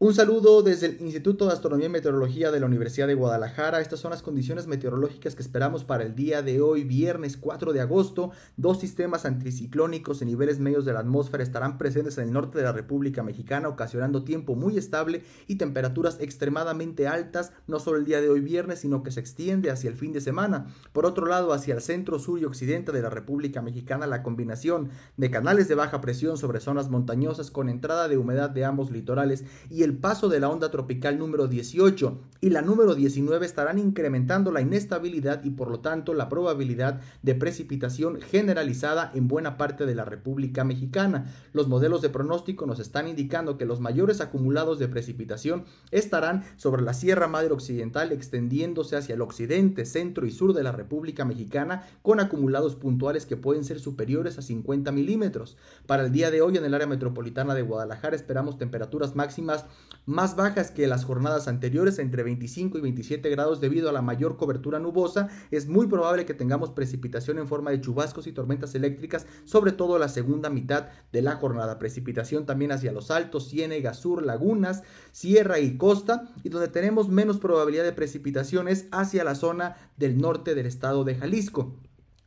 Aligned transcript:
Un 0.00 0.12
saludo 0.12 0.64
desde 0.64 0.86
el 0.86 1.00
Instituto 1.02 1.46
de 1.46 1.52
Astronomía 1.52 1.86
y 1.86 1.88
Meteorología 1.90 2.50
de 2.50 2.58
la 2.58 2.66
Universidad 2.66 3.06
de 3.06 3.14
Guadalajara. 3.14 3.80
Estas 3.80 4.00
son 4.00 4.10
las 4.10 4.22
condiciones 4.22 4.66
meteorológicas 4.66 5.36
que 5.36 5.42
esperamos 5.42 5.84
para 5.84 6.02
el 6.02 6.16
día 6.16 6.42
de 6.42 6.60
hoy, 6.60 6.82
viernes 6.82 7.36
4 7.36 7.72
de 7.72 7.80
agosto. 7.80 8.32
Dos 8.56 8.80
sistemas 8.80 9.24
anticiclónicos 9.24 10.20
en 10.20 10.28
niveles 10.28 10.58
medios 10.58 10.84
de 10.84 10.92
la 10.92 10.98
atmósfera 10.98 11.44
estarán 11.44 11.78
presentes 11.78 12.18
en 12.18 12.24
el 12.24 12.32
norte 12.32 12.58
de 12.58 12.64
la 12.64 12.72
República 12.72 13.22
Mexicana, 13.22 13.68
ocasionando 13.68 14.24
tiempo 14.24 14.56
muy 14.56 14.76
estable 14.76 15.22
y 15.46 15.56
temperaturas 15.56 16.18
extremadamente 16.20 17.06
altas, 17.06 17.52
no 17.68 17.78
solo 17.78 17.98
el 17.98 18.04
día 18.04 18.20
de 18.20 18.28
hoy 18.28 18.40
viernes, 18.40 18.80
sino 18.80 19.04
que 19.04 19.12
se 19.12 19.20
extiende 19.20 19.70
hacia 19.70 19.90
el 19.90 19.96
fin 19.96 20.12
de 20.12 20.20
semana. 20.20 20.66
Por 20.92 21.06
otro 21.06 21.26
lado, 21.26 21.52
hacia 21.52 21.72
el 21.72 21.80
centro, 21.80 22.18
sur 22.18 22.40
y 22.40 22.44
occidente 22.44 22.90
de 22.90 23.00
la 23.00 23.10
República 23.10 23.62
Mexicana, 23.62 24.08
la 24.08 24.24
combinación 24.24 24.90
de 25.16 25.30
canales 25.30 25.68
de 25.68 25.76
baja 25.76 26.00
presión 26.00 26.36
sobre 26.36 26.58
zonas 26.58 26.90
montañosas 26.90 27.52
con 27.52 27.68
entrada 27.68 28.08
de 28.08 28.18
humedad 28.18 28.50
de 28.50 28.64
ambos 28.64 28.90
litorales 28.90 29.44
y 29.70 29.83
el 29.84 29.96
paso 29.96 30.28
de 30.28 30.40
la 30.40 30.48
onda 30.48 30.70
tropical 30.70 31.18
número 31.18 31.46
18 31.46 32.18
y 32.40 32.50
la 32.50 32.62
número 32.62 32.94
19 32.94 33.44
estarán 33.44 33.78
incrementando 33.78 34.50
la 34.50 34.60
inestabilidad 34.60 35.44
y 35.44 35.50
por 35.50 35.70
lo 35.70 35.80
tanto 35.80 36.14
la 36.14 36.28
probabilidad 36.28 37.00
de 37.22 37.34
precipitación 37.34 38.20
generalizada 38.20 39.10
en 39.14 39.28
buena 39.28 39.56
parte 39.56 39.86
de 39.86 39.94
la 39.94 40.04
República 40.04 40.64
Mexicana. 40.64 41.32
Los 41.52 41.68
modelos 41.68 42.02
de 42.02 42.08
pronóstico 42.08 42.66
nos 42.66 42.80
están 42.80 43.08
indicando 43.08 43.58
que 43.58 43.66
los 43.66 43.80
mayores 43.80 44.20
acumulados 44.20 44.78
de 44.78 44.88
precipitación 44.88 45.64
estarán 45.90 46.44
sobre 46.56 46.82
la 46.82 46.94
Sierra 46.94 47.28
Madre 47.28 47.52
Occidental 47.52 48.12
extendiéndose 48.12 48.96
hacia 48.96 49.14
el 49.14 49.22
occidente, 49.22 49.84
centro 49.84 50.26
y 50.26 50.30
sur 50.30 50.54
de 50.54 50.62
la 50.62 50.72
República 50.72 51.24
Mexicana 51.24 51.86
con 52.02 52.20
acumulados 52.20 52.74
puntuales 52.74 53.26
que 53.26 53.36
pueden 53.36 53.64
ser 53.64 53.80
superiores 53.80 54.38
a 54.38 54.42
50 54.42 54.92
milímetros. 54.92 55.56
Para 55.86 56.04
el 56.04 56.12
día 56.12 56.30
de 56.30 56.40
hoy 56.40 56.56
en 56.56 56.64
el 56.64 56.74
área 56.74 56.86
metropolitana 56.86 57.54
de 57.54 57.62
Guadalajara 57.62 58.16
esperamos 58.16 58.56
temperaturas 58.56 59.14
máximas 59.14 59.66
más 60.06 60.36
bajas 60.36 60.70
que 60.70 60.86
las 60.86 61.04
jornadas 61.04 61.48
anteriores, 61.48 61.98
entre 61.98 62.22
25 62.22 62.78
y 62.78 62.80
27 62.82 63.30
grados 63.30 63.60
debido 63.60 63.88
a 63.88 63.92
la 63.92 64.02
mayor 64.02 64.36
cobertura 64.36 64.78
nubosa. 64.78 65.28
Es 65.50 65.66
muy 65.66 65.86
probable 65.86 66.26
que 66.26 66.34
tengamos 66.34 66.70
precipitación 66.70 67.38
en 67.38 67.48
forma 67.48 67.70
de 67.70 67.80
chubascos 67.80 68.26
y 68.26 68.32
tormentas 68.32 68.74
eléctricas, 68.74 69.26
sobre 69.44 69.72
todo 69.72 69.98
la 69.98 70.08
segunda 70.08 70.50
mitad 70.50 70.88
de 71.12 71.22
la 71.22 71.36
jornada. 71.36 71.78
Precipitación 71.78 72.46
también 72.46 72.72
hacia 72.72 72.92
los 72.92 73.10
altos, 73.10 73.48
Ciénega 73.48 73.94
Sur, 73.94 74.24
Lagunas, 74.24 74.82
Sierra 75.12 75.58
y 75.58 75.76
Costa, 75.76 76.28
y 76.42 76.48
donde 76.50 76.68
tenemos 76.68 77.08
menos 77.08 77.38
probabilidad 77.38 77.84
de 77.84 77.92
precipitaciones 77.92 78.86
hacia 78.90 79.24
la 79.24 79.34
zona 79.34 79.76
del 79.96 80.18
norte 80.18 80.54
del 80.54 80.66
estado 80.66 81.04
de 81.04 81.14
Jalisco. 81.14 81.74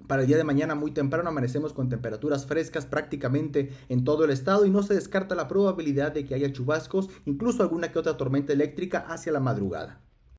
Para 0.07 0.21
el 0.21 0.27
día 0.27 0.37
de 0.37 0.45
mañana 0.45 0.73
muy 0.73 0.91
temprano 0.91 1.29
amanecemos 1.29 1.73
con 1.73 1.89
temperaturas 1.89 2.45
frescas 2.45 2.85
prácticamente 2.85 3.73
en 3.89 4.05
todo 4.05 4.23
el 4.23 4.31
estado 4.31 4.65
y 4.65 4.69
no 4.69 4.81
se 4.81 4.93
descarta 4.93 5.35
la 5.35 5.49
probabilidad 5.49 6.13
de 6.13 6.25
que 6.25 6.33
haya 6.33 6.53
chubascos, 6.53 7.09
incluso 7.25 7.61
alguna 7.61 7.91
que 7.91 7.99
otra 7.99 8.15
tormenta 8.15 8.53
eléctrica 8.53 8.99
hacia 8.99 9.33
la 9.33 9.41
madrugada. 9.41 9.99